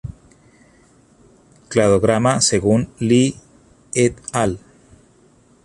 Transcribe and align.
Cladograma 1.69 2.41
según 2.41 2.89
Li 2.97 3.35
"et 3.93 4.15
al. 4.33 4.57